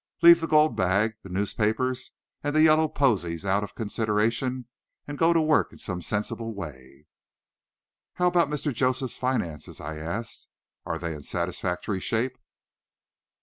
Leave 0.23 0.41
the 0.41 0.47
gold 0.47 0.75
bag, 0.75 1.13
the 1.21 1.29
newspapers, 1.29 2.09
and 2.43 2.55
the 2.55 2.63
yellow 2.63 2.87
posies 2.87 3.45
out 3.45 3.63
of 3.63 3.75
consideration, 3.75 4.65
and 5.07 5.19
go 5.19 5.31
to 5.31 5.39
work 5.39 5.71
in 5.71 5.77
some 5.77 6.01
sensible 6.01 6.55
way." 6.55 7.05
"How 8.15 8.25
about 8.25 8.49
Mr. 8.49 8.73
Joseph's 8.73 9.17
finances?" 9.17 9.79
I 9.79 9.97
asked. 9.97 10.47
"Are 10.87 10.97
they 10.97 11.13
in 11.13 11.21
satisfactory 11.21 11.99
shape?" 11.99 12.39